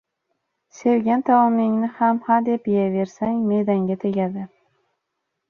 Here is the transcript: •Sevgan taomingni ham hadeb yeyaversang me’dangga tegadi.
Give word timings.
•Sevgan 0.77 1.21
taomingni 1.27 1.89
ham 1.99 2.23
hadeb 2.31 2.65
yeyaversang 2.73 3.45
me’dangga 3.53 4.01
tegadi. 4.07 4.49